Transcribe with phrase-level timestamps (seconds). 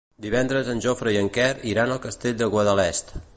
[0.25, 3.15] Divendres en Jofre i en Quer iran al Castell de Guadalest.